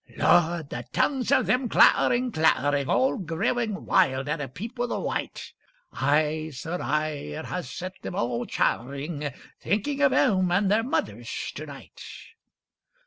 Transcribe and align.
'Lord! 0.17 0.71
the 0.71 0.83
tongues 0.91 1.31
of 1.31 1.45
them 1.45 1.69
clattering, 1.69 2.31
clattering, 2.31 2.89
All 2.89 3.19
growing 3.19 3.85
wild 3.85 4.27
at 4.27 4.41
a 4.41 4.47
peep 4.47 4.79
of 4.79 4.89
the 4.89 4.99
Wight; 4.99 5.53
Aye, 5.93 6.49
sir, 6.51 6.79
aye, 6.81 7.35
it 7.37 7.45
has 7.45 7.69
set 7.69 8.01
them 8.01 8.15
all 8.15 8.47
chattering, 8.47 9.29
Thinking 9.59 10.01
of 10.01 10.11
home 10.11 10.51
and 10.51 10.71
their 10.71 10.81
mothers 10.81 11.51
to 11.53 11.67
night. 11.67 12.03